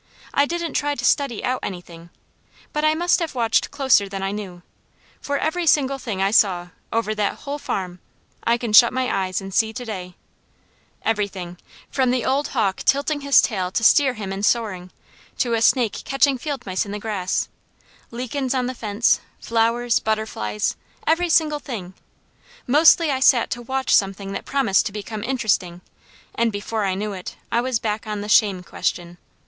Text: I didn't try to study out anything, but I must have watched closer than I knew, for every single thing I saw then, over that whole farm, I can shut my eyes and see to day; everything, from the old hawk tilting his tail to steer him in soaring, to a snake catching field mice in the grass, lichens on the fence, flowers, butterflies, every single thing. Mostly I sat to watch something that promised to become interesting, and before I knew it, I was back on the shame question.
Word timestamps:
I 0.33 0.47
didn't 0.47 0.73
try 0.73 0.95
to 0.95 1.05
study 1.05 1.43
out 1.43 1.59
anything, 1.61 2.09
but 2.73 2.83
I 2.83 2.95
must 2.95 3.19
have 3.19 3.35
watched 3.35 3.69
closer 3.69 4.09
than 4.09 4.23
I 4.23 4.31
knew, 4.31 4.63
for 5.21 5.37
every 5.37 5.67
single 5.67 5.99
thing 5.99 6.23
I 6.23 6.31
saw 6.31 6.63
then, 6.63 6.71
over 6.91 7.13
that 7.13 7.41
whole 7.41 7.59
farm, 7.59 7.99
I 8.43 8.57
can 8.57 8.73
shut 8.73 8.93
my 8.93 9.15
eyes 9.15 9.41
and 9.41 9.53
see 9.53 9.71
to 9.73 9.85
day; 9.85 10.15
everything, 11.03 11.59
from 11.91 12.09
the 12.09 12.25
old 12.25 12.47
hawk 12.47 12.77
tilting 12.77 13.21
his 13.21 13.43
tail 13.43 13.69
to 13.69 13.83
steer 13.83 14.15
him 14.15 14.33
in 14.33 14.41
soaring, 14.41 14.89
to 15.37 15.53
a 15.53 15.61
snake 15.61 16.01
catching 16.03 16.39
field 16.39 16.65
mice 16.65 16.83
in 16.83 16.91
the 16.91 16.97
grass, 16.97 17.47
lichens 18.09 18.55
on 18.55 18.65
the 18.65 18.73
fence, 18.73 19.19
flowers, 19.39 19.99
butterflies, 19.99 20.75
every 21.05 21.29
single 21.29 21.59
thing. 21.59 21.93
Mostly 22.65 23.11
I 23.11 23.19
sat 23.19 23.51
to 23.51 23.61
watch 23.61 23.93
something 23.95 24.31
that 24.31 24.45
promised 24.45 24.87
to 24.87 24.91
become 24.91 25.23
interesting, 25.23 25.81
and 26.33 26.51
before 26.51 26.85
I 26.85 26.95
knew 26.95 27.13
it, 27.13 27.35
I 27.51 27.61
was 27.61 27.77
back 27.77 28.07
on 28.07 28.21
the 28.21 28.29
shame 28.29 28.63
question. 28.63 29.19